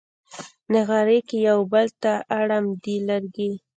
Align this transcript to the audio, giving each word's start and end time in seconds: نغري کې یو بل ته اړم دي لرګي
نغري 0.73 1.19
کې 1.27 1.37
یو 1.49 1.59
بل 1.73 1.87
ته 2.03 2.13
اړم 2.39 2.65
دي 2.83 2.95
لرګي 3.07 3.51